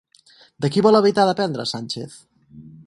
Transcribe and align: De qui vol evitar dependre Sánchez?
De 0.65 0.71
qui 0.75 0.83
vol 0.85 0.99
evitar 1.01 1.27
dependre 1.31 1.67
Sánchez? 1.75 2.21